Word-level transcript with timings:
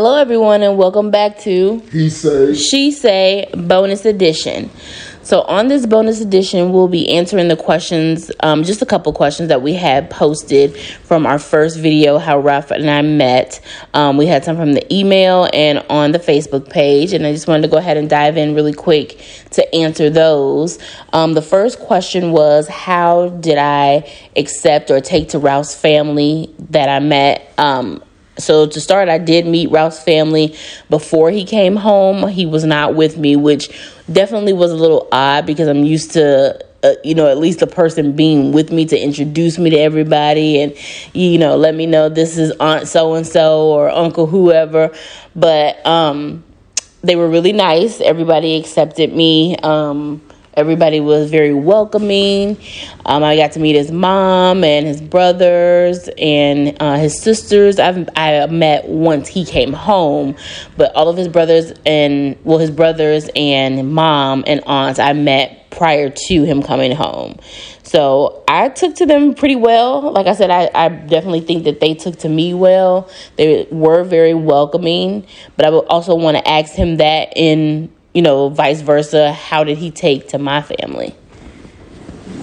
Hello, 0.00 0.14
everyone, 0.14 0.62
and 0.62 0.78
welcome 0.78 1.10
back 1.10 1.40
to 1.40 1.80
He 1.90 2.08
say, 2.08 2.54
She 2.54 2.92
Say 2.92 3.50
Bonus 3.52 4.04
Edition. 4.04 4.70
So, 5.24 5.40
on 5.42 5.66
this 5.66 5.86
bonus 5.86 6.20
edition, 6.20 6.72
we'll 6.72 6.86
be 6.86 7.08
answering 7.10 7.48
the 7.48 7.56
questions, 7.56 8.30
um, 8.38 8.62
just 8.62 8.80
a 8.80 8.86
couple 8.86 9.12
questions 9.12 9.48
that 9.48 9.60
we 9.60 9.74
had 9.74 10.08
posted 10.08 10.76
from 10.78 11.26
our 11.26 11.40
first 11.40 11.80
video, 11.80 12.18
How 12.18 12.38
Ralph 12.38 12.70
and 12.70 12.88
I 12.88 13.02
Met. 13.02 13.60
Um, 13.92 14.16
we 14.16 14.26
had 14.26 14.44
some 14.44 14.56
from 14.56 14.72
the 14.72 14.94
email 14.94 15.48
and 15.52 15.84
on 15.90 16.12
the 16.12 16.20
Facebook 16.20 16.70
page, 16.70 17.12
and 17.12 17.26
I 17.26 17.32
just 17.32 17.48
wanted 17.48 17.62
to 17.62 17.68
go 17.68 17.78
ahead 17.78 17.96
and 17.96 18.08
dive 18.08 18.36
in 18.36 18.54
really 18.54 18.74
quick 18.74 19.20
to 19.50 19.74
answer 19.74 20.10
those. 20.10 20.78
Um, 21.12 21.34
the 21.34 21.42
first 21.42 21.80
question 21.80 22.30
was, 22.30 22.68
How 22.68 23.30
did 23.30 23.58
I 23.58 24.08
accept 24.36 24.92
or 24.92 25.00
take 25.00 25.30
to 25.30 25.40
Ralph's 25.40 25.74
family 25.74 26.54
that 26.70 26.88
I 26.88 27.00
met? 27.00 27.52
So 28.38 28.66
to 28.66 28.80
start, 28.80 29.08
I 29.08 29.18
did 29.18 29.46
meet 29.46 29.70
Ralph's 29.70 30.02
family 30.02 30.54
before 30.90 31.30
he 31.30 31.44
came 31.44 31.76
home. 31.76 32.28
He 32.28 32.46
was 32.46 32.64
not 32.64 32.94
with 32.94 33.18
me, 33.18 33.36
which 33.36 33.68
definitely 34.10 34.52
was 34.52 34.70
a 34.70 34.76
little 34.76 35.08
odd 35.12 35.46
because 35.46 35.68
I'm 35.68 35.84
used 35.84 36.12
to, 36.12 36.64
uh, 36.82 36.92
you 37.02 37.14
know, 37.14 37.28
at 37.28 37.38
least 37.38 37.62
a 37.62 37.66
person 37.66 38.12
being 38.12 38.52
with 38.52 38.70
me 38.70 38.86
to 38.86 38.98
introduce 38.98 39.58
me 39.58 39.70
to 39.70 39.76
everybody 39.76 40.62
and, 40.62 40.74
you 41.12 41.38
know, 41.38 41.56
let 41.56 41.74
me 41.74 41.86
know 41.86 42.08
this 42.08 42.38
is 42.38 42.52
Aunt 42.60 42.86
so 42.86 43.14
and 43.14 43.26
so 43.26 43.66
or 43.66 43.90
Uncle 43.90 44.26
whoever. 44.26 44.94
But 45.34 45.84
um, 45.84 46.44
they 47.02 47.16
were 47.16 47.28
really 47.28 47.52
nice. 47.52 48.00
Everybody 48.00 48.56
accepted 48.56 49.12
me. 49.12 49.56
Um, 49.56 50.22
Everybody 50.58 50.98
was 50.98 51.30
very 51.30 51.54
welcoming. 51.54 52.56
Um, 53.06 53.22
I 53.22 53.36
got 53.36 53.52
to 53.52 53.60
meet 53.60 53.76
his 53.76 53.92
mom 53.92 54.64
and 54.64 54.88
his 54.88 55.00
brothers 55.00 56.08
and 56.18 56.76
uh, 56.80 56.96
his 56.96 57.22
sisters. 57.22 57.78
I've 57.78 58.08
I 58.16 58.44
met 58.46 58.88
once 58.88 59.28
he 59.28 59.44
came 59.44 59.72
home, 59.72 60.34
but 60.76 60.92
all 60.96 61.08
of 61.08 61.16
his 61.16 61.28
brothers 61.28 61.72
and 61.86 62.36
well, 62.42 62.58
his 62.58 62.72
brothers 62.72 63.30
and 63.36 63.94
mom 63.94 64.42
and 64.48 64.60
aunts 64.66 64.98
I 64.98 65.12
met 65.12 65.70
prior 65.70 66.10
to 66.10 66.42
him 66.42 66.64
coming 66.64 66.90
home. 66.90 67.38
So 67.84 68.42
I 68.48 68.68
took 68.68 68.96
to 68.96 69.06
them 69.06 69.34
pretty 69.34 69.54
well. 69.54 70.10
Like 70.10 70.26
I 70.26 70.34
said, 70.34 70.50
I, 70.50 70.70
I 70.74 70.88
definitely 70.88 71.42
think 71.42 71.64
that 71.64 71.78
they 71.78 71.94
took 71.94 72.18
to 72.18 72.28
me 72.28 72.52
well. 72.52 73.08
They 73.36 73.68
were 73.70 74.02
very 74.02 74.34
welcoming, 74.34 75.24
but 75.56 75.66
I 75.66 75.70
would 75.70 75.86
also 75.86 76.16
want 76.16 76.36
to 76.36 76.48
ask 76.48 76.74
him 76.74 76.96
that 76.96 77.32
in 77.36 77.92
you 78.18 78.22
know, 78.22 78.48
vice 78.48 78.80
versa. 78.80 79.32
How 79.32 79.62
did 79.62 79.78
he 79.78 79.92
take 79.92 80.26
to 80.30 80.38
my 80.38 80.60
family? 80.60 81.14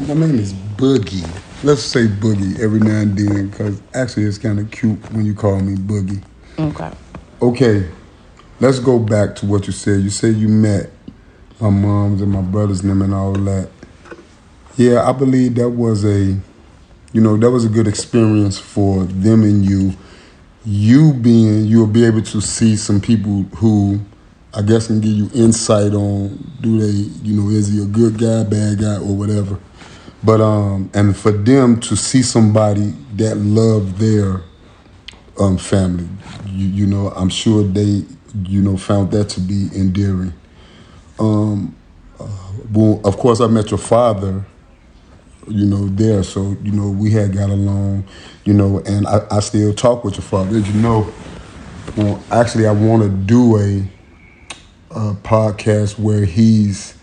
my 0.08 0.14
name 0.14 0.40
is 0.40 0.54
Boogie. 0.54 1.30
Let's 1.66 1.81
say 1.81 2.08
Boogie 2.08 2.58
every 2.62 2.80
now 2.80 3.02
and 3.02 3.18
then, 3.18 3.50
because 3.50 3.81
actually 3.94 4.23
it's 4.23 4.38
kind 4.38 4.58
of 4.58 4.72
cute 4.72 5.12
when 5.12 5.26
you 5.26 5.34
call 5.34 5.59
me 5.59 5.76
Boogie. 5.76 6.23
Okay. 6.58 6.92
Okay, 7.42 7.90
let's 8.62 8.80
go 8.80 8.98
back 8.98 9.36
to 9.36 9.46
what 9.46 9.68
you 9.68 9.73
said. 9.73 10.00
You 10.00 10.09
said 10.09 10.36
you 10.36 10.48
met 10.48 10.92
my 11.59 11.70
moms 11.70 12.22
and 12.22 12.31
my 12.31 12.42
brothers 12.42 12.80
and 12.80 12.90
them 12.90 13.02
and 13.02 13.14
all 13.14 13.34
that. 13.34 13.70
Yeah, 14.78 15.06
I 15.06 15.12
believe 15.12 15.56
that 15.56 15.72
was 15.72 16.06
a, 16.06 16.38
you 17.12 17.19
know, 17.19 17.36
that 17.36 17.52
was 17.52 17.66
a 17.66 17.69
good 17.69 17.90
experience 17.90 18.57
for 18.57 19.03
them 19.03 19.44
and 19.44 19.66
you. 19.66 19.92
You 20.63 21.12
being, 21.12 21.66
you'll 21.66 21.86
be 21.86 22.06
able 22.06 22.22
to 22.22 22.40
see 22.40 22.78
some 22.78 23.02
people 23.02 23.44
who 23.57 24.00
I 24.56 24.62
guess 24.62 24.88
can 24.88 25.02
give 25.02 25.12
you 25.12 25.30
insight 25.34 25.94
on 25.94 26.52
do 26.62 26.80
they, 26.80 27.10
you 27.28 27.36
know, 27.36 27.50
is 27.50 27.68
he 27.68 27.82
a 27.82 27.86
good 27.86 28.18
guy, 28.18 28.44
bad 28.44 28.80
guy, 28.80 28.96
or 28.96 29.14
whatever. 29.14 29.60
But 30.24 30.40
um, 30.40 30.90
and 30.94 31.16
for 31.16 31.32
them 31.32 31.80
to 31.82 31.96
see 31.98 32.22
somebody 32.22 32.94
that 33.16 33.36
loved 33.36 33.98
their 33.98 34.42
um 35.40 35.58
family, 35.58 36.08
you 36.48 36.68
you 36.68 36.86
know, 36.88 37.10
I'm 37.10 37.28
sure 37.30 37.64
they, 37.64 38.06
you 38.48 38.62
know, 38.62 38.78
found 38.78 39.12
that 39.12 39.28
to 39.30 39.42
be 39.42 39.68
endearing. 39.76 40.34
Um, 41.20 41.76
uh, 42.18 42.28
well, 42.72 43.02
of 43.04 43.18
course, 43.18 43.42
I 43.42 43.48
met 43.48 43.72
your 43.72 43.78
father, 43.78 44.46
you 45.50 45.66
know, 45.66 45.88
there, 45.90 46.24
so 46.24 46.56
you 46.64 46.72
know, 46.72 46.90
we 46.90 47.12
had 47.12 47.34
got 47.34 47.50
along, 47.50 48.06
you 48.46 48.54
know, 48.54 48.80
and 48.86 49.06
I, 49.06 49.20
I 49.30 49.42
still 49.42 49.74
talk 49.74 50.06
with 50.06 50.14
your 50.14 50.24
father. 50.24 50.58
As 50.58 50.74
you 50.74 50.82
know, 50.82 51.12
well, 51.98 52.24
actually, 52.32 52.68
I 52.68 52.72
want 52.72 53.04
to 53.04 53.10
do 53.10 53.58
a 53.60 53.94
uh, 54.95 55.13
podcast 55.23 56.00
where 56.00 56.25
he's 56.25 56.95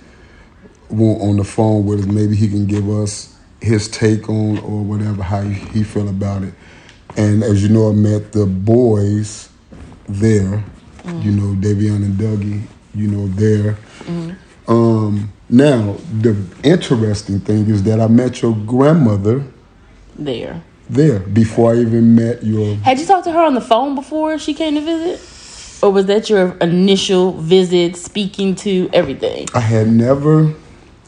on 0.90 1.36
the 1.36 1.44
phone 1.44 1.86
with 1.86 2.00
us. 2.00 2.06
Maybe 2.06 2.36
he 2.36 2.48
can 2.48 2.66
give 2.66 2.88
us 2.88 3.34
his 3.60 3.88
take 3.88 4.28
on 4.28 4.58
or 4.58 4.82
whatever 4.82 5.22
how 5.22 5.42
he, 5.42 5.54
he 5.70 5.84
feel 5.84 6.08
about 6.08 6.42
it. 6.42 6.54
And 7.16 7.42
as 7.42 7.62
you 7.62 7.68
know, 7.68 7.90
I 7.90 7.92
met 7.92 8.32
the 8.32 8.46
boys 8.46 9.48
there. 10.08 10.64
Mm-hmm. 11.02 11.20
You 11.20 11.32
know, 11.32 11.54
Davion 11.54 11.96
and 11.96 12.18
Dougie. 12.18 12.62
You 12.94 13.08
know, 13.08 13.26
there. 13.28 13.72
Mm-hmm. 14.04 14.70
Um, 14.70 15.32
now 15.48 15.96
the 16.20 16.36
interesting 16.62 17.40
thing 17.40 17.68
is 17.68 17.82
that 17.84 18.00
I 18.00 18.06
met 18.06 18.42
your 18.42 18.54
grandmother 18.66 19.44
there. 20.16 20.62
There 20.88 21.20
before 21.20 21.74
I 21.74 21.78
even 21.78 22.14
met 22.14 22.42
your. 22.42 22.76
Had 22.76 22.98
you 22.98 23.06
talked 23.06 23.24
to 23.24 23.32
her 23.32 23.40
on 23.40 23.54
the 23.54 23.60
phone 23.60 23.94
before 23.94 24.38
she 24.38 24.52
came 24.52 24.74
to 24.74 24.80
visit? 24.80 25.20
Or 25.82 25.90
was 25.90 26.06
that 26.06 26.30
your 26.30 26.56
initial 26.60 27.32
visit 27.32 27.96
speaking 27.96 28.54
to 28.54 28.88
everything 28.92 29.46
i 29.54 29.60
had 29.60 29.88
never 29.88 30.52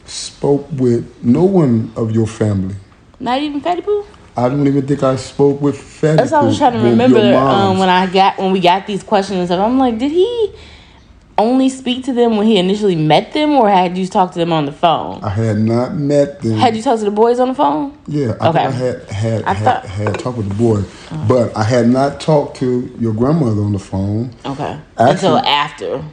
spoke 0.05 0.67
with 0.73 1.23
no 1.23 1.43
one 1.43 1.91
of 1.95 2.11
your 2.11 2.27
family 2.27 2.75
not 3.19 3.41
even 3.41 3.61
fatty 3.61 3.81
poo 3.81 4.05
I 4.37 4.49
don't 4.49 4.67
even 4.67 4.85
think 4.85 5.01
I 5.01 5.15
spoke 5.15 5.61
with 5.61 5.77
Fatty. 5.77 6.17
That's 6.17 6.31
what 6.31 6.43
I 6.43 6.45
was 6.45 6.57
trying 6.57 6.73
to 6.73 6.79
remember 6.79 7.19
um, 7.35 7.79
when 7.79 7.87
I 7.87 8.05
got 8.05 8.37
when 8.37 8.51
we 8.51 8.59
got 8.59 8.85
these 8.85 9.01
questions 9.01 9.39
and 9.39 9.47
stuff. 9.47 9.65
I'm 9.65 9.77
like, 9.77 9.97
did 9.97 10.11
he 10.11 10.53
only 11.37 11.69
speak 11.69 12.05
to 12.05 12.13
them 12.13 12.37
when 12.37 12.47
he 12.47 12.57
initially 12.57 12.95
met 12.95 13.33
them, 13.33 13.51
or 13.51 13.69
had 13.69 13.97
you 13.97 14.07
talked 14.07 14.33
to 14.33 14.39
them 14.39 14.53
on 14.53 14.65
the 14.65 14.71
phone? 14.71 15.21
I 15.23 15.29
had 15.29 15.57
not 15.57 15.93
met 15.95 16.41
them. 16.41 16.57
Had 16.57 16.75
you 16.75 16.81
talked 16.81 16.99
to 16.99 17.05
the 17.05 17.11
boys 17.11 17.39
on 17.39 17.49
the 17.49 17.53
phone? 17.53 17.97
Yeah, 18.07 18.35
I, 18.39 18.49
okay. 18.49 18.59
I 18.59 18.71
had 18.71 19.09
had 19.09 19.43
I 19.43 19.53
had, 19.53 19.63
thought... 19.63 19.85
had, 19.85 20.19
talked 20.19 20.37
with 20.37 20.49
the 20.49 20.55
boys, 20.55 20.85
uh-huh. 20.85 21.25
but 21.27 21.57
I 21.57 21.63
had 21.63 21.87
not 21.87 22.21
talked 22.21 22.57
to 22.57 22.95
your 22.99 23.13
grandmother 23.13 23.61
on 23.61 23.73
the 23.73 23.79
phone. 23.79 24.31
Okay. 24.45 24.79
Actually, 24.97 25.11
Until 25.11 25.37
after. 25.39 26.03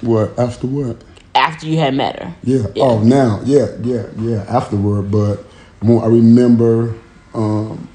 What 0.00 0.38
after 0.38 0.66
what? 0.66 1.02
After 1.34 1.66
you 1.66 1.78
had 1.78 1.94
met 1.94 2.22
her. 2.22 2.34
Yeah. 2.42 2.66
yeah. 2.74 2.84
Oh, 2.84 3.02
now, 3.02 3.42
yeah, 3.44 3.66
yeah, 3.82 4.06
yeah. 4.18 4.44
Afterward, 4.48 5.10
but 5.10 5.44
I 5.82 6.06
remember, 6.06 6.94
um, 7.34 7.88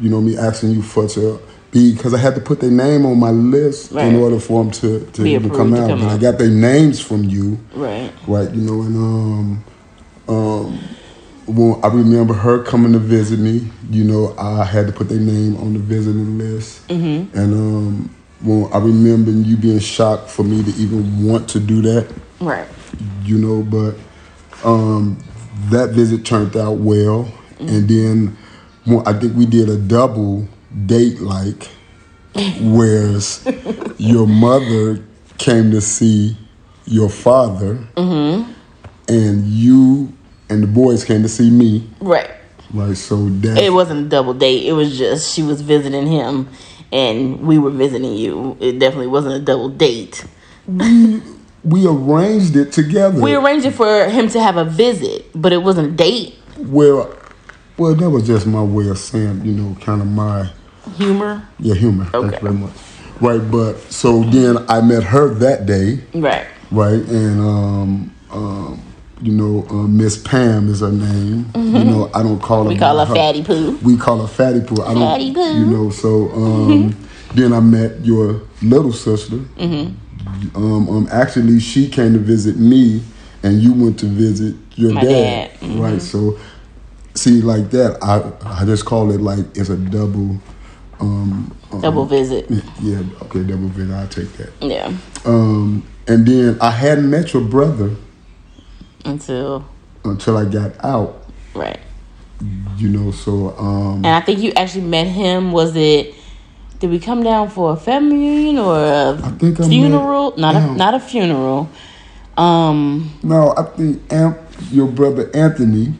you 0.00 0.08
know, 0.08 0.20
me 0.22 0.38
asking 0.38 0.70
you 0.70 0.82
for 0.82 1.06
to 1.08 1.40
because 1.72 2.14
I 2.14 2.18
had 2.18 2.34
to 2.34 2.40
put 2.40 2.60
their 2.60 2.70
name 2.70 3.06
on 3.06 3.18
my 3.18 3.30
list 3.30 3.92
right. 3.92 4.06
in 4.06 4.16
order 4.16 4.40
for 4.40 4.64
them 4.64 4.72
to, 4.72 5.06
to, 5.12 5.40
to 5.40 5.50
come 5.50 5.74
out. 5.74 5.86
To 5.86 5.88
come 5.88 6.02
and 6.02 6.10
I 6.10 6.18
got 6.18 6.38
their 6.38 6.50
names 6.50 7.00
from 7.00 7.24
you. 7.24 7.58
Right. 7.74 8.12
Right, 8.26 8.50
you 8.50 8.62
know, 8.62 8.82
and 8.82 8.96
um, 8.96 9.64
um, 10.28 10.80
well, 11.46 11.80
I 11.82 11.88
remember 11.88 12.34
her 12.34 12.62
coming 12.62 12.92
to 12.92 12.98
visit 12.98 13.38
me. 13.38 13.70
You 13.90 14.04
know, 14.04 14.34
I 14.38 14.64
had 14.64 14.86
to 14.86 14.92
put 14.92 15.08
their 15.08 15.20
name 15.20 15.56
on 15.56 15.72
the 15.72 15.80
visiting 15.80 16.38
list. 16.38 16.86
Mm-hmm. 16.88 17.36
And 17.36 17.54
um, 17.54 18.14
well, 18.42 18.70
I 18.72 18.78
remember 18.78 19.30
you 19.30 19.56
being 19.56 19.80
shocked 19.80 20.30
for 20.30 20.44
me 20.44 20.62
to 20.62 20.70
even 20.70 21.26
want 21.26 21.48
to 21.50 21.60
do 21.60 21.82
that. 21.82 22.12
Right. 22.40 22.68
You 23.24 23.38
know, 23.38 23.62
but 23.62 23.96
um, 24.64 25.22
that 25.70 25.90
visit 25.90 26.24
turned 26.24 26.56
out 26.56 26.78
well. 26.78 27.24
Mm-hmm. 27.24 27.68
And 27.68 27.88
then 27.88 28.36
well, 28.86 29.02
I 29.06 29.12
think 29.12 29.36
we 29.36 29.46
did 29.46 29.68
a 29.68 29.76
double 29.76 30.48
date 30.86 31.20
like, 31.20 31.68
whereas 32.60 33.46
your 33.98 34.26
mother 34.26 35.04
came 35.38 35.70
to 35.70 35.80
see 35.80 36.36
your 36.84 37.08
father, 37.08 37.76
mm-hmm. 37.96 38.50
and 39.08 39.46
you 39.46 40.12
and 40.48 40.62
the 40.62 40.66
boys 40.66 41.04
came 41.04 41.22
to 41.22 41.28
see 41.28 41.50
me. 41.50 41.88
Right. 42.00 42.30
Right. 42.72 42.96
So 42.96 43.28
that 43.28 43.58
it 43.58 43.72
wasn't 43.72 44.06
a 44.06 44.08
double 44.08 44.34
date. 44.34 44.66
It 44.66 44.72
was 44.72 44.96
just 44.96 45.34
she 45.34 45.42
was 45.42 45.60
visiting 45.62 46.06
him, 46.06 46.48
and 46.92 47.40
we 47.40 47.58
were 47.58 47.70
visiting 47.70 48.14
you. 48.14 48.56
It 48.60 48.78
definitely 48.78 49.08
wasn't 49.08 49.34
a 49.34 49.40
double 49.40 49.68
date. 49.68 50.24
We 50.66 51.22
we 51.64 51.86
arranged 51.86 52.56
it 52.56 52.72
together. 52.72 53.20
We 53.20 53.34
arranged 53.34 53.66
it 53.66 53.72
for 53.72 54.06
him 54.08 54.28
to 54.28 54.40
have 54.40 54.56
a 54.56 54.64
visit, 54.64 55.26
but 55.34 55.52
it 55.52 55.62
wasn't 55.62 55.88
a 55.88 55.96
date. 55.96 56.36
Well, 56.56 57.14
well, 57.76 57.94
that 57.94 58.10
was 58.10 58.26
just 58.26 58.46
my 58.46 58.62
way 58.62 58.88
of 58.88 58.98
saying, 58.98 59.44
you 59.44 59.52
know, 59.52 59.76
kind 59.80 60.00
of 60.00 60.06
my 60.06 60.50
humor. 60.96 61.46
Yeah, 61.58 61.74
humor. 61.74 62.08
Okay. 62.14 62.30
Thank 62.30 62.42
you 62.42 62.48
very 62.48 62.54
much. 62.54 62.72
Right, 63.20 63.50
but 63.50 63.78
so 63.92 64.22
then 64.24 64.58
I 64.68 64.80
met 64.80 65.02
her 65.04 65.34
that 65.34 65.66
day. 65.66 66.00
Right. 66.14 66.46
Right, 66.70 67.02
and 67.02 67.40
um, 67.40 68.14
um, 68.30 68.82
you 69.20 69.32
know, 69.32 69.66
uh, 69.68 69.86
Miss 69.86 70.16
Pam 70.16 70.68
is 70.68 70.80
her 70.80 70.90
name. 70.90 71.44
Mm-hmm. 71.46 71.76
You 71.76 71.84
know, 71.84 72.10
I 72.14 72.22
don't 72.22 72.40
call 72.40 72.64
her. 72.64 72.68
We 72.70 72.78
call 72.78 72.98
her, 72.98 73.04
her, 73.04 73.14
Fatty 73.14 73.44
Poo. 73.44 73.76
We 73.82 73.96
call 73.96 74.20
her 74.22 74.28
Fatty 74.28 74.60
Poo. 74.60 74.82
I 74.82 74.94
don't. 74.94 75.02
Fatty 75.02 75.34
Poo. 75.34 75.58
You 75.58 75.66
know, 75.66 75.90
so 75.90 76.30
um, 76.30 77.08
then 77.34 77.52
I 77.52 77.60
met 77.60 78.04
your 78.04 78.40
little 78.62 78.92
sister. 78.92 79.36
Mm-hmm. 79.36 80.56
Um, 80.56 80.88
um, 80.88 81.08
actually, 81.12 81.60
she 81.60 81.88
came 81.88 82.14
to 82.14 82.18
visit 82.18 82.56
me, 82.56 83.02
and 83.42 83.60
you 83.60 83.72
went 83.74 83.98
to 84.00 84.06
visit 84.06 84.54
your 84.76 84.92
My 84.94 85.02
dad. 85.02 85.50
dad, 85.50 85.60
mhm. 85.60 85.80
Right. 85.80 86.00
So, 86.00 86.38
see, 87.14 87.42
like 87.42 87.70
that, 87.70 87.98
I 88.02 88.32
I 88.62 88.64
just 88.64 88.86
call 88.86 89.10
it 89.10 89.20
like 89.20 89.44
it's 89.54 89.68
a 89.68 89.76
double. 89.76 90.40
Um, 91.00 91.56
um, 91.72 91.80
Double 91.80 92.04
visit. 92.06 92.46
Yeah. 92.80 93.02
Okay. 93.22 93.42
Double 93.42 93.68
visit. 93.68 93.94
I'll 93.94 94.06
take 94.08 94.32
that. 94.34 94.50
Yeah. 94.60 94.92
Um, 95.24 95.86
and 96.06 96.26
then 96.26 96.58
I 96.60 96.70
hadn't 96.70 97.08
met 97.08 97.32
your 97.32 97.42
brother 97.42 97.94
Until 99.04 99.64
until 100.04 100.36
I 100.36 100.44
got 100.44 100.72
out. 100.84 101.24
right. 101.54 101.78
You 102.76 102.88
know. 102.88 103.10
So. 103.12 103.54
Um, 103.58 103.96
And 104.04 104.08
I 104.08 104.20
think 104.20 104.40
you 104.40 104.52
actually 104.56 104.84
met 104.86 105.06
him. 105.06 105.52
Was 105.52 105.74
it? 105.76 106.14
Did 106.78 106.90
we 106.90 106.98
come 106.98 107.22
down 107.22 107.50
for 107.50 107.72
a 107.74 107.76
family 107.76 108.16
reunion 108.16 108.58
or 108.58 108.76
a 108.78 109.16
think 109.38 109.58
I 109.60 109.62
met- 109.64 109.68
funeral? 109.70 110.34
Not 110.38 110.54
a 110.56 110.66
not 110.74 110.94
a 110.94 111.00
funeral. 111.00 111.68
Um. 112.36 113.10
No, 113.22 113.54
I 113.56 113.62
think 113.64 114.02
Am- 114.12 114.36
your 114.70 114.86
brother 114.86 115.30
Anthony. 115.34 115.94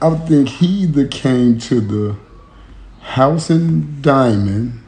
I 0.00 0.14
think 0.14 0.48
he 0.48 0.66
either 0.84 1.06
came 1.06 1.58
to 1.58 1.80
the 1.80 2.16
house 3.06 3.50
in 3.50 4.00
Diamond, 4.02 4.82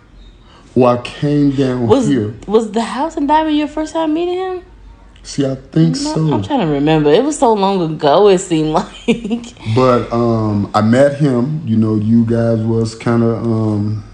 or 0.74 0.88
I 0.88 1.02
came 1.02 1.50
down 1.52 1.86
Was 1.86 2.08
here. 2.08 2.34
was 2.46 2.72
the 2.72 2.82
house 2.82 3.16
in 3.16 3.26
Diamond 3.26 3.56
your 3.56 3.68
first 3.68 3.92
time 3.92 4.12
meeting 4.14 4.34
him? 4.38 4.64
See, 5.22 5.44
I 5.44 5.56
think 5.56 5.94
No, 5.96 6.14
so. 6.14 6.32
I'm 6.32 6.42
trying 6.42 6.60
to 6.66 6.72
remember. 6.72 7.10
It 7.10 7.22
was 7.22 7.38
so 7.38 7.52
long 7.52 7.80
ago. 7.92 8.28
It 8.28 8.38
seemed 8.38 8.70
like. 8.80 9.54
But 9.74 10.10
um, 10.12 10.70
I 10.74 10.80
met 10.80 11.16
him. 11.18 11.62
You 11.66 11.76
know, 11.76 11.96
you 11.96 12.24
guys 12.24 12.60
was 12.60 12.94
kind 12.94 13.22
of 13.22 13.36
um, 13.44 14.04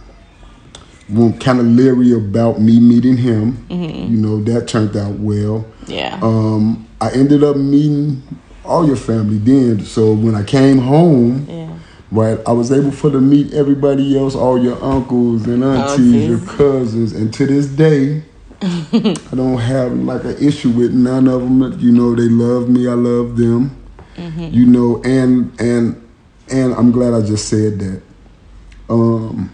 kind 1.41 1.61
of 1.61 1.67
leery 1.67 2.13
about 2.13 2.61
me 2.61 2.81
meeting 2.81 3.17
him. 3.17 3.65
You 3.71 4.17
know, 4.19 4.43
that 4.45 4.67
turned 4.69 4.97
out 4.97 5.15
well. 5.19 5.67
yeah. 5.87 6.19
Um, 6.23 6.89
I 7.01 7.11
ended 7.13 7.45
up 7.45 7.57
meeting 7.57 8.23
all 8.65 8.87
your 8.87 8.97
family 8.97 9.39
then. 9.39 9.85
So 9.85 10.15
when 10.15 10.35
I 10.35 10.43
came 10.43 10.79
home, 10.79 11.47
yeah. 11.49 11.79
Right, 12.11 12.39
I 12.47 12.53
was 12.53 12.71
able 12.73 12.91
for 12.91 13.11
to 13.11 13.21
meet 13.21 13.53
everybody 13.53 14.19
else, 14.19 14.35
all 14.35 14.63
your 14.63 14.83
uncles 14.83 15.47
and 15.47 15.65
aunties, 15.65 16.29
your 16.29 16.41
cousins, 16.57 17.13
and 17.13 17.33
to 17.35 17.47
this 17.47 17.67
day, 17.67 18.23
I 18.63 19.35
don't 19.35 19.59
have 19.59 19.93
like 19.93 20.25
an 20.25 20.37
issue 20.39 20.71
with 20.71 20.93
none 20.93 21.29
of 21.29 21.43
them. 21.43 21.79
You 21.79 21.93
know, 21.93 22.15
they 22.15 22.29
love 22.29 22.69
me, 22.69 22.89
I 22.89 22.95
love 22.95 23.37
them. 23.37 23.81
Mm-hmm. 24.17 24.55
You 24.55 24.67
know, 24.67 25.03
and 25.05 25.61
and 25.61 26.09
and 26.51 26.75
I'm 26.75 26.93
glad 26.93 27.15
I 27.15 27.21
just 27.27 27.49
said 27.49 27.79
that. 27.81 28.03
Um, 28.89 29.51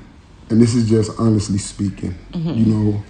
and 0.50 0.60
this 0.60 0.74
is 0.74 0.88
just 0.88 1.12
honestly 1.18 1.58
speaking. 1.58 2.14
Mm-hmm. 2.32 2.50
You 2.50 2.66
know, 2.66 3.02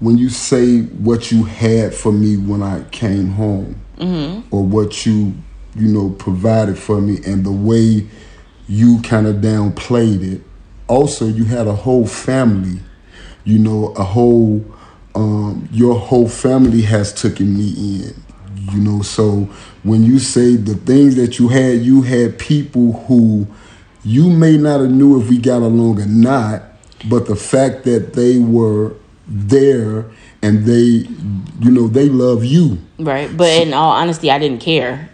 when 0.00 0.18
you 0.18 0.28
say 0.28 0.82
what 0.82 1.32
you 1.32 1.44
had 1.44 1.94
for 1.94 2.12
me 2.12 2.36
when 2.36 2.62
I 2.62 2.84
came 2.90 3.30
home, 3.30 3.80
mm-hmm. 3.96 4.54
or 4.54 4.62
what 4.62 5.04
you 5.04 5.34
you 5.74 5.88
know 5.88 6.10
provided 6.10 6.78
for 6.78 7.00
me, 7.00 7.18
and 7.26 7.44
the 7.44 7.52
way 7.52 8.06
you 8.68 9.00
kind 9.02 9.26
of 9.26 9.36
downplayed 9.36 10.22
it. 10.22 10.42
Also, 10.86 11.26
you 11.26 11.44
had 11.44 11.66
a 11.66 11.74
whole 11.74 12.06
family. 12.06 12.80
You 13.44 13.58
know, 13.58 13.88
a 13.96 14.04
whole 14.04 14.64
um, 15.14 15.68
your 15.70 15.98
whole 15.98 16.28
family 16.28 16.82
has 16.82 17.12
taken 17.12 17.56
me 17.56 17.68
in. 18.02 18.14
You 18.72 18.80
know, 18.80 19.02
so 19.02 19.48
when 19.82 20.04
you 20.04 20.18
say 20.18 20.56
the 20.56 20.74
things 20.74 21.16
that 21.16 21.38
you 21.38 21.48
had, 21.48 21.80
you 21.80 22.02
had 22.02 22.38
people 22.38 22.92
who 23.04 23.46
you 24.04 24.30
may 24.30 24.56
not 24.56 24.80
have 24.80 24.90
knew 24.90 25.20
if 25.20 25.28
we 25.28 25.38
got 25.38 25.62
along 25.62 26.00
or 26.00 26.06
not, 26.06 26.62
but 27.08 27.26
the 27.26 27.36
fact 27.36 27.84
that 27.84 28.14
they 28.14 28.38
were 28.38 28.94
there 29.26 30.06
and 30.42 30.64
they, 30.64 31.08
you 31.60 31.70
know, 31.70 31.88
they 31.88 32.08
love 32.08 32.44
you. 32.44 32.78
Right. 32.98 33.34
But 33.34 33.50
in 33.50 33.74
all 33.74 33.92
honesty, 33.92 34.30
I 34.30 34.38
didn't 34.38 34.60
care. 34.60 35.10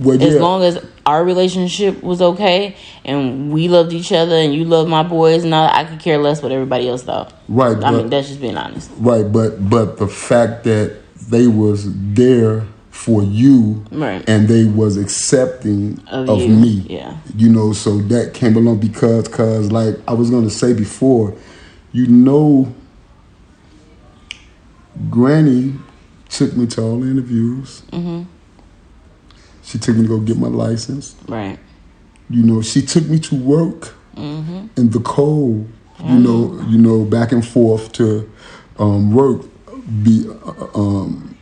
Well, 0.00 0.22
As 0.22 0.36
long 0.36 0.62
as 0.62 0.84
our 1.06 1.24
relationship 1.24 2.02
was 2.02 2.22
okay 2.22 2.76
and 3.04 3.52
we 3.52 3.68
loved 3.68 3.92
each 3.92 4.12
other 4.12 4.34
and 4.34 4.54
you 4.54 4.64
loved 4.64 4.88
my 4.88 5.02
boys 5.02 5.44
and 5.44 5.52
all, 5.54 5.68
I 5.68 5.84
could 5.84 6.00
care 6.00 6.18
less 6.18 6.42
what 6.42 6.52
everybody 6.52 6.88
else 6.88 7.02
thought. 7.02 7.32
right, 7.48 7.76
I 7.76 7.80
but, 7.80 7.92
mean, 7.92 8.10
that's 8.10 8.28
just 8.28 8.40
being 8.40 8.56
honest. 8.56 8.90
right, 8.98 9.24
but 9.30 9.68
but 9.68 9.98
the 9.98 10.08
fact 10.08 10.64
that 10.64 10.96
they 11.28 11.46
was 11.46 11.86
there 12.14 12.66
for 12.90 13.22
you 13.22 13.84
Right. 13.90 14.22
and 14.28 14.46
they 14.48 14.64
was 14.64 14.96
accepting 14.96 16.00
Of 16.08 16.28
of, 16.28 16.38
me 16.48 16.84
yeah. 16.88 17.16
you 17.34 17.48
know 17.48 17.72
so 17.72 17.98
that 17.98 18.34
came 18.34 18.56
along 18.56 18.78
because 18.80 19.26
cause 19.28 19.72
like 19.72 19.94
i 20.06 20.12
was 20.12 20.28
going 20.28 20.44
to 20.44 20.50
say 20.50 20.74
before 20.74 21.34
you 21.92 22.06
know 22.08 22.74
granny 25.08 25.74
took 26.28 26.54
me 26.56 26.66
to 26.66 26.82
all 26.82 27.00
the 27.00 27.10
interviews 27.10 27.82
Mm-hmm. 27.92 28.22
She 29.62 29.78
took 29.78 29.96
me 29.96 30.02
to 30.02 30.08
go 30.08 30.18
get 30.20 30.36
my 30.38 30.48
license 30.48 31.14
Right. 31.28 31.58
you 32.28 32.42
know 32.42 32.62
she 32.62 32.82
took 32.82 33.06
me 33.06 33.18
to 33.20 33.34
work 33.34 33.94
Mm-hmm. 34.16 34.66
in 34.76 34.90
the 34.90 35.00
cold 35.00 35.68
you 36.04 36.18
know 36.18 36.60
you 36.68 36.76
know 36.78 37.04
back 37.04 37.30
and 37.32 37.46
forth 37.46 37.92
to 37.92 38.30
um, 38.78 39.14
work 39.14 39.42
be 40.02 40.26
uh, 40.44 40.66
um, 40.74 41.36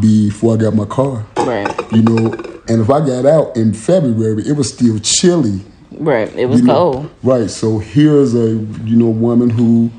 before 0.00 0.54
i 0.54 0.56
got 0.56 0.74
my 0.74 0.86
car 0.86 1.24
Right. 1.36 1.68
you 1.92 2.02
know 2.02 2.32
and 2.68 2.80
if 2.80 2.90
i 2.90 2.98
got 3.06 3.26
out 3.26 3.56
in 3.56 3.72
february 3.74 4.42
it 4.48 4.52
was 4.56 4.72
still 4.72 4.98
chilly 5.00 5.60
Right. 5.92 6.34
It 6.34 6.46
was 6.46 6.60
you 6.60 6.66
know, 6.66 6.74
cold. 6.92 7.10
right 7.22 7.50
so 7.50 7.78
here's 7.78 8.34
a 8.34 8.48
you 8.88 8.96
know 8.96 9.10
woman 9.10 9.50
who 9.50 9.90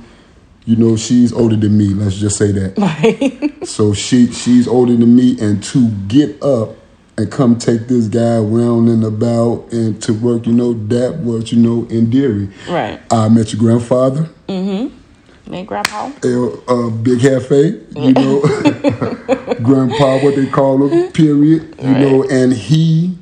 you 0.65 0.75
know 0.75 0.97
she's 0.97 1.31
older 1.31 1.55
than 1.55 1.77
me 1.77 1.89
let's 1.89 2.15
just 2.15 2.37
say 2.37 2.51
that 2.51 2.77
Right. 2.77 3.65
so 3.67 3.93
she 3.93 4.31
she's 4.31 4.67
older 4.67 4.95
than 4.95 5.15
me 5.15 5.37
and 5.39 5.63
to 5.65 5.89
get 6.07 6.41
up 6.43 6.75
and 7.17 7.31
come 7.31 7.57
take 7.57 7.87
this 7.87 8.07
guy 8.07 8.37
around 8.37 8.87
and 8.89 9.03
about 9.03 9.71
and 9.71 10.01
to 10.01 10.13
work 10.13 10.47
you 10.47 10.53
know 10.53 10.73
that 10.87 11.17
was 11.19 11.51
you 11.51 11.59
know 11.59 11.87
endearing 11.89 12.51
right. 12.69 12.99
i 13.11 13.27
met 13.29 13.51
your 13.53 13.59
grandfather 13.61 14.29
Mm-hmm. 14.47 14.99
Man, 15.51 15.65
grandpa. 15.65 16.05
Uh, 16.23 16.89
big 16.89 17.19
hefe 17.19 17.85
you 17.95 18.13
know 18.13 18.39
grandpa 19.63 20.17
what 20.23 20.35
they 20.35 20.45
call 20.47 20.87
him 20.87 21.11
period 21.11 21.75
you 21.81 21.93
know 21.93 22.23
and 22.29 22.53
he 22.53 23.17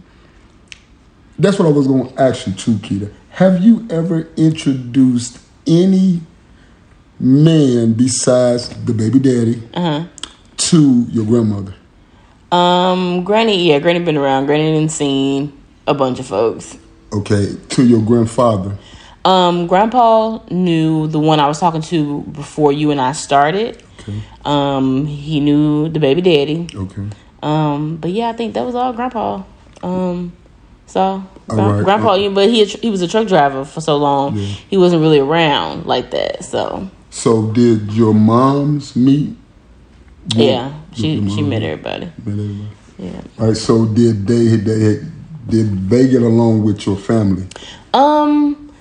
that's 1.40 1.58
what 1.58 1.68
i 1.68 1.72
was 1.72 1.88
going 1.88 2.08
to 2.14 2.22
ask 2.22 2.46
you 2.48 2.54
too 2.54 2.74
keita 2.76 3.12
have 3.32 3.62
you 3.64 3.88
ever 3.90 4.28
introduced 4.38 5.40
any 5.66 6.22
man 7.20 7.94
besides 7.94 8.70
the 8.86 8.94
baby 8.94 9.20
daddy 9.20 9.62
Uh-huh. 9.74 10.06
to 10.58 11.06
your 11.10 11.26
grandmother 11.26 11.74
Um, 12.52 13.24
Granny, 13.24 13.70
yeah, 13.70 13.80
Granny 13.80 14.00
been 14.00 14.18
around. 14.18 14.46
Granny 14.46 14.74
done 14.78 14.90
seen 14.90 15.54
a 15.88 15.94
bunch 15.94 16.20
of 16.20 16.26
folks. 16.28 16.78
okay 17.14 17.56
to 17.70 17.86
your 17.86 18.02
grandfather 18.02 18.78
Um, 19.26 19.68
Grandpa 19.68 20.40
knew 20.50 21.08
the 21.08 21.20
one 21.20 21.40
I 21.40 21.48
was 21.48 21.60
talking 21.60 21.82
to 21.84 22.22
before 22.22 22.72
you 22.74 22.92
and 22.92 23.00
I 23.02 23.12
started. 23.14 23.82
okay 24.02 24.22
Um, 24.46 25.06
he 25.06 25.40
knew 25.40 25.90
the 25.90 26.00
baby 26.00 26.22
daddy. 26.22 26.68
okay 26.76 27.04
Um, 27.44 27.98
but 27.98 28.12
yeah, 28.12 28.30
I 28.30 28.34
think 28.34 28.54
that 28.56 28.66
was 28.66 28.76
all 28.76 28.94
Grandpa. 28.94 29.44
Um, 29.84 30.32
so 30.88 31.24
right. 31.48 31.84
Grandpa, 31.84 32.16
yeah, 32.16 32.30
but 32.30 32.50
he 32.50 32.66
he 32.66 32.90
was 32.90 33.02
a 33.02 33.08
truck 33.08 33.28
driver 33.28 33.64
for 33.66 33.82
so 33.82 33.98
long, 33.98 34.36
Yeah. 34.38 34.46
he 34.70 34.78
wasn't 34.78 35.02
really 35.02 35.20
around 35.20 35.86
like 35.86 36.12
that. 36.12 36.44
So 36.44 36.90
so 37.10 37.52
did 37.52 37.92
your 37.94 38.14
moms 38.14 38.96
meet 38.96 39.36
yeah, 40.36 40.74
she 40.94 41.28
she 41.30 41.42
met 41.42 41.64
everybody. 41.64 42.06
met 42.06 42.40
everybody? 42.40 42.68
Yeah. 42.98 43.22
All 43.40 43.48
right 43.48 43.58
so 43.58 43.86
did 43.86 44.28
they 44.28 44.56
they 44.58 45.02
did 45.48 45.90
they 45.90 46.08
get 46.08 46.22
along 46.22 46.64
with 46.64 46.86
your 46.86 46.98
family 46.98 47.48
Um, 47.94 48.72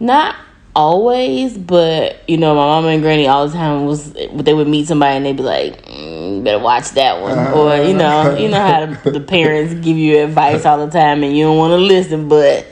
not 0.00 0.34
always, 0.74 1.56
but 1.56 2.16
you 2.28 2.36
know, 2.36 2.54
my 2.54 2.66
mama 2.66 2.88
and 2.88 3.02
granny 3.02 3.26
all 3.26 3.46
the 3.48 3.54
time 3.54 3.86
was 3.86 4.12
they 4.12 4.54
would 4.54 4.68
meet 4.68 4.86
somebody 4.86 5.16
and 5.16 5.26
they'd 5.26 5.36
be 5.36 5.42
like, 5.42 5.84
mm, 5.86 6.36
"You 6.36 6.42
better 6.42 6.58
watch 6.58 6.90
that 6.92 7.20
one," 7.20 7.38
or 7.52 7.76
you 7.82 7.94
know, 7.94 8.36
you 8.36 8.48
know 8.48 8.60
how 8.60 8.86
the, 8.86 9.10
the 9.10 9.20
parents 9.36 9.74
give 9.74 9.96
you 9.96 10.18
advice 10.24 10.64
all 10.64 10.84
the 10.84 10.90
time 10.92 11.22
and 11.22 11.36
you 11.36 11.44
don't 11.44 11.58
want 11.58 11.72
to 11.72 11.76
listen, 11.76 12.28
but 12.28 12.66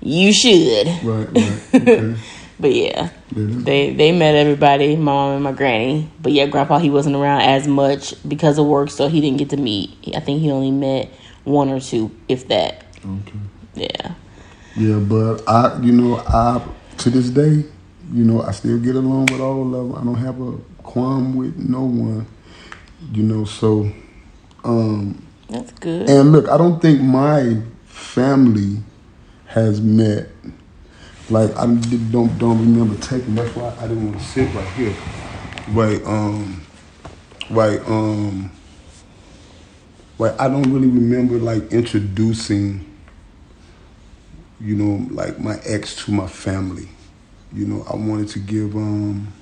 you 0.00 0.32
should. 0.32 0.86
right 1.04 1.28
right 1.32 1.60
okay 1.74 2.16
But 2.60 2.72
yeah, 2.72 3.10
Yeah. 3.34 3.46
they 3.64 3.92
they 3.92 4.12
met 4.12 4.34
everybody, 4.34 4.96
mom 4.96 5.34
and 5.34 5.42
my 5.42 5.52
granny. 5.52 6.08
But 6.20 6.32
yeah, 6.32 6.46
grandpa 6.46 6.78
he 6.78 6.90
wasn't 6.90 7.16
around 7.16 7.42
as 7.42 7.66
much 7.66 8.14
because 8.28 8.58
of 8.58 8.66
work, 8.66 8.90
so 8.90 9.08
he 9.08 9.20
didn't 9.20 9.38
get 9.38 9.50
to 9.50 9.56
meet. 9.56 9.90
I 10.14 10.20
think 10.20 10.40
he 10.40 10.50
only 10.50 10.70
met 10.70 11.10
one 11.44 11.68
or 11.68 11.80
two, 11.80 12.10
if 12.28 12.48
that. 12.48 12.84
okay 13.04 13.38
Yeah. 13.74 14.14
Yeah, 14.76 14.98
but 14.98 15.48
I, 15.48 15.80
you 15.82 15.92
know, 15.92 16.16
I 16.16 16.60
to 16.98 17.10
this 17.10 17.30
day, 17.30 17.64
you 18.12 18.24
know, 18.24 18.42
I 18.42 18.52
still 18.52 18.78
get 18.78 18.96
along 18.96 19.26
with 19.26 19.40
all 19.40 19.62
of 19.64 19.70
them. 19.72 19.94
I 19.96 20.04
don't 20.04 20.22
have 20.22 20.40
a 20.40 20.52
qualm 20.82 21.34
with 21.34 21.56
no 21.56 21.82
one, 21.82 22.26
you 23.12 23.22
know. 23.22 23.44
So, 23.44 23.90
um, 24.64 25.24
That's 25.48 25.72
good. 25.72 26.08
and 26.08 26.32
look, 26.32 26.48
I 26.48 26.56
don't 26.56 26.80
think 26.80 27.00
my 27.00 27.60
family 27.84 28.78
has 29.46 29.80
met 29.80 30.28
like 31.30 31.50
I 31.56 31.66
don't 31.66 32.36
don't 32.38 32.58
remember 32.60 33.00
taking. 33.02 33.34
That's 33.34 33.54
why 33.56 33.74
I 33.78 33.88
didn't 33.88 34.04
want 34.04 34.18
to 34.18 34.24
sit 34.24 34.54
right 34.54 34.68
here. 34.74 34.94
Right, 35.68 36.04
um, 36.04 36.62
right, 37.50 37.80
um, 37.88 38.52
right. 40.18 40.34
I 40.38 40.48
don't 40.48 40.70
really 40.70 40.88
remember 40.88 41.36
like 41.38 41.72
introducing, 41.72 42.84
you 44.60 44.76
know, 44.76 45.06
like 45.10 45.38
my 45.38 45.58
ex 45.64 46.04
to 46.04 46.12
my 46.12 46.26
family. 46.26 46.88
You 47.52 47.66
know, 47.66 47.86
I 47.90 47.96
wanted 47.96 48.28
to 48.30 48.40
give, 48.40 48.76
um, 48.76 49.32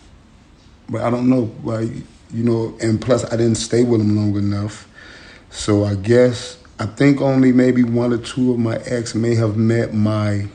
but 0.89 1.01
I 1.01 1.11
don't 1.11 1.29
know, 1.29 1.51
like 1.65 1.91
you 2.33 2.45
know, 2.45 2.77
and 2.81 3.01
plus 3.01 3.25
I 3.25 3.37
didn't 3.37 3.57
stay 3.57 3.83
with 3.83 4.01
him 4.01 4.17
long 4.17 4.37
enough. 4.37 4.87
So 5.51 5.85
I 5.85 5.97
guess 5.97 6.59
I 6.79 6.87
think 6.87 7.21
only 7.21 7.53
maybe 7.53 7.83
one 7.83 8.13
or 8.13 8.19
two 8.19 8.53
of 8.53 8.59
my 8.59 8.77
ex 8.87 9.15
may 9.15 9.35
have 9.35 9.57
met 9.57 9.93
my 9.93 10.49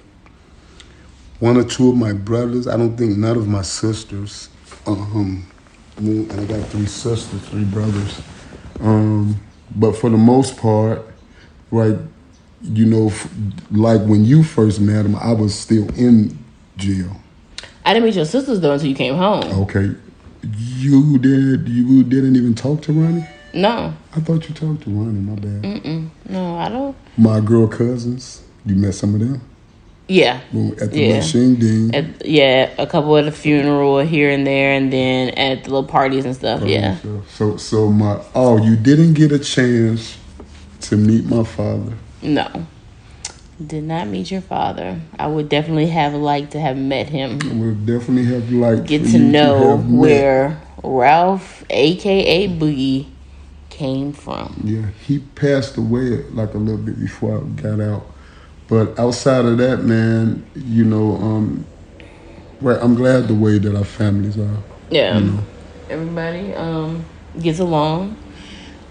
one 1.39 1.57
or 1.57 1.63
two 1.63 1.89
of 1.89 1.95
my 1.95 2.13
brothers. 2.13 2.67
I 2.67 2.77
don't 2.77 2.97
think 2.97 3.17
none 3.17 3.37
of 3.37 3.47
my 3.47 3.61
sisters. 3.61 4.49
Um, 4.85 5.45
and 5.97 6.31
I 6.31 6.45
got 6.45 6.67
three 6.69 6.85
sisters, 6.85 7.41
three 7.49 7.65
brothers. 7.65 8.21
Um, 8.79 9.39
but 9.75 9.93
for 9.93 10.09
the 10.09 10.17
most 10.17 10.57
part, 10.57 11.05
right, 11.71 11.97
you 12.61 12.85
know, 12.85 13.11
like 13.71 14.01
when 14.01 14.25
you 14.25 14.43
first 14.43 14.79
met 14.79 15.05
him, 15.05 15.15
I 15.15 15.33
was 15.33 15.57
still 15.57 15.87
in 15.95 16.37
jail. 16.77 17.11
I 17.85 17.93
didn't 17.93 18.05
meet 18.05 18.15
your 18.15 18.25
sisters 18.25 18.59
though 18.59 18.73
until 18.73 18.89
you 18.89 18.95
came 18.95 19.15
home. 19.15 19.43
Okay, 19.61 19.95
you 20.43 21.17
did. 21.17 21.67
You 21.69 22.03
didn't 22.03 22.35
even 22.35 22.53
talk 22.53 22.81
to 22.83 22.93
Ronnie. 22.93 23.27
No. 23.53 23.93
I 24.15 24.19
thought 24.19 24.47
you 24.49 24.55
talked 24.55 24.83
to 24.83 24.89
Ronnie. 24.89 25.19
My 25.19 25.35
bad. 25.35 25.61
Mm-mm. 25.63 26.09
No, 26.29 26.57
I 26.57 26.69
don't. 26.69 26.95
My 27.17 27.39
girl 27.39 27.67
cousins. 27.67 28.43
You 28.65 28.75
met 28.75 28.93
some 28.93 29.13
of 29.13 29.21
them. 29.21 29.41
Yeah. 30.07 30.39
At 30.81 30.91
the 30.91 31.01
yeah. 31.01 31.97
At, 31.97 32.25
yeah, 32.25 32.73
a 32.77 32.87
couple 32.87 33.17
at 33.17 33.25
the 33.25 33.31
funeral 33.31 33.99
here 33.99 34.29
and 34.29 34.47
there, 34.47 34.71
and 34.71 34.91
then 34.91 35.29
at 35.31 35.65
the 35.65 35.69
little 35.69 35.87
parties 35.87 36.23
and 36.25 36.35
stuff. 36.35 36.61
Oh, 36.63 36.65
yeah. 36.65 36.97
So, 37.29 37.57
so 37.57 37.91
my 37.91 38.23
oh, 38.33 38.63
you 38.63 38.77
didn't 38.77 39.13
get 39.15 39.31
a 39.31 39.39
chance 39.39 40.17
to 40.81 40.95
meet 40.95 41.25
my 41.25 41.43
father. 41.43 41.93
No, 42.21 42.65
did 43.65 43.83
not 43.83 44.07
meet 44.07 44.31
your 44.31 44.41
father. 44.41 45.01
I 45.19 45.27
would 45.27 45.49
definitely 45.49 45.87
have 45.87 46.13
liked 46.13 46.51
to 46.51 46.59
have 46.59 46.77
met 46.77 47.09
him. 47.09 47.39
I 47.43 47.53
would 47.53 47.85
definitely 47.85 48.25
have 48.33 48.49
liked 48.51 48.87
to 48.87 48.87
get 48.87 49.11
to 49.11 49.19
know 49.19 49.77
to 49.77 49.83
where 49.83 50.61
Ralph, 50.83 51.65
aka 51.69 52.47
Boogie, 52.47 53.07
came 53.69 54.13
from. 54.13 54.61
Yeah, 54.63 54.87
he 55.05 55.19
passed 55.19 55.75
away 55.75 56.23
like 56.29 56.53
a 56.53 56.57
little 56.57 56.81
bit 56.81 56.97
before 56.97 57.39
I 57.39 57.41
got 57.61 57.81
out. 57.81 58.05
But 58.67 58.99
outside 58.99 59.45
of 59.45 59.57
that, 59.59 59.83
man, 59.83 60.45
you 60.55 60.83
know, 60.83 61.15
um, 61.15 61.65
well, 62.59 62.79
I'm 62.81 62.95
glad 62.95 63.27
the 63.27 63.33
way 63.35 63.59
that 63.59 63.75
our 63.75 63.85
families 63.85 64.37
are. 64.37 64.57
Yeah, 64.89 65.17
you 65.17 65.25
know. 65.25 65.43
everybody 65.89 66.53
um, 66.53 67.05
gets 67.39 67.59
along, 67.59 68.17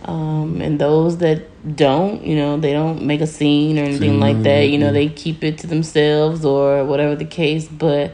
um, 0.05 0.61
and 0.63 0.79
those 0.79 1.19
that 1.19 1.77
don't, 1.77 2.23
you 2.23 2.37
know, 2.37 2.59
they 2.59 2.73
don't 2.73 3.03
make 3.03 3.21
a 3.21 3.27
scene 3.27 3.79
or 3.79 3.83
anything 3.83 4.19
like 4.21 4.43
that. 4.45 4.69
You 4.69 4.79
know, 4.79 4.93
they 4.93 5.09
keep 5.09 5.45
it 5.45 5.59
to 5.59 5.67
themselves 5.67 6.45
or 6.45 6.85
whatever 6.85 7.15
the 7.15 7.25
case. 7.25 7.69
But 7.69 8.13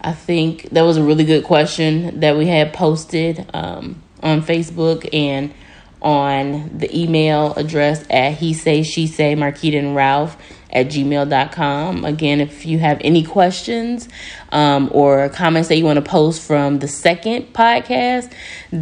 I 0.00 0.12
think 0.12 0.70
that 0.70 0.82
was 0.82 0.96
a 0.96 1.02
really 1.02 1.24
good 1.24 1.44
question 1.44 2.20
that 2.20 2.36
we 2.36 2.46
had 2.46 2.72
posted 2.72 3.48
um, 3.54 4.02
on 4.22 4.42
Facebook 4.42 5.08
and 5.12 5.54
on 6.00 6.78
the 6.78 6.96
email 6.96 7.54
address 7.54 8.04
at 8.08 8.34
he 8.34 8.54
say 8.54 8.82
she 8.82 9.06
say 9.06 9.34
Marquita 9.34 9.78
and 9.78 9.96
Ralph 9.96 10.36
at 10.70 10.86
gmail.com. 10.86 12.04
Again, 12.04 12.40
if 12.40 12.66
you 12.66 12.78
have 12.78 12.98
any 13.02 13.22
questions 13.24 14.08
um, 14.52 14.90
or 14.92 15.28
comments 15.30 15.68
that 15.68 15.76
you 15.76 15.84
want 15.84 16.02
to 16.02 16.08
post 16.08 16.42
from 16.42 16.78
the 16.78 16.88
second 16.88 17.52
podcast, 17.52 18.32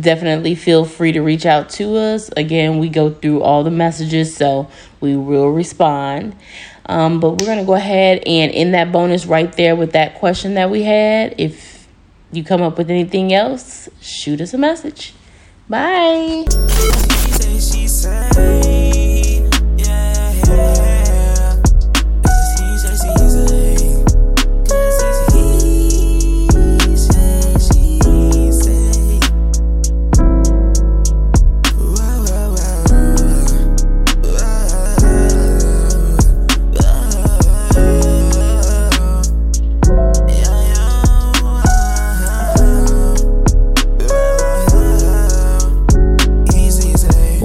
definitely 0.00 0.54
feel 0.54 0.84
free 0.84 1.12
to 1.12 1.20
reach 1.20 1.46
out 1.46 1.68
to 1.70 1.96
us. 1.96 2.30
Again, 2.36 2.78
we 2.78 2.88
go 2.88 3.10
through 3.10 3.42
all 3.42 3.62
the 3.62 3.70
messages, 3.70 4.36
so 4.36 4.68
we 5.00 5.16
will 5.16 5.48
respond. 5.48 6.36
Um, 6.86 7.20
but 7.20 7.30
we're 7.30 7.46
going 7.46 7.58
to 7.58 7.64
go 7.64 7.74
ahead 7.74 8.22
and 8.26 8.52
in 8.52 8.72
that 8.72 8.92
bonus 8.92 9.26
right 9.26 9.52
there 9.52 9.74
with 9.74 9.92
that 9.92 10.14
question 10.14 10.54
that 10.54 10.70
we 10.70 10.82
had, 10.82 11.34
if 11.38 11.88
you 12.32 12.44
come 12.44 12.62
up 12.62 12.78
with 12.78 12.90
anything 12.90 13.32
else, 13.32 13.88
shoot 14.00 14.40
us 14.40 14.54
a 14.54 14.58
message. 14.58 15.14
Bye. 15.68 16.44